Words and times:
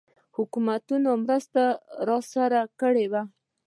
حکومتونو 0.35 1.09
مرسته 1.23 1.63
راسره 2.09 2.61
کړې 2.79 3.05
وه. 3.11 3.21